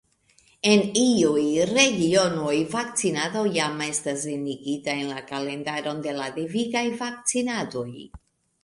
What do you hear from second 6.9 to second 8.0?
vakcinadoj.